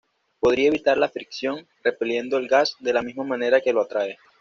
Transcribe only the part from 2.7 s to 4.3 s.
de la misma manera que lo atrae.